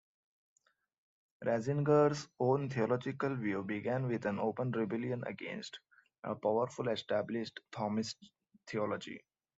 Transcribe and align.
Ratzinger's 1.45 2.27
own 2.39 2.71
theological 2.71 3.35
view 3.35 3.61
began 3.61 4.07
with 4.07 4.25
an 4.25 4.39
open 4.39 4.71
rebellion 4.71 5.23
against 5.27 5.79
powerful 6.41 6.89
established 6.89 7.59
Thomist 7.71 8.15
theology. 8.65 9.21